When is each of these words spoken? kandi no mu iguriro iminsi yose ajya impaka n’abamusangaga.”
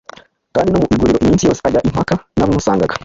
kandi 0.53 0.69
no 0.69 0.79
mu 0.81 0.87
iguriro 0.95 1.17
iminsi 1.21 1.47
yose 1.47 1.61
ajya 1.67 1.85
impaka 1.87 2.13
n’abamusangaga.” 2.37 2.95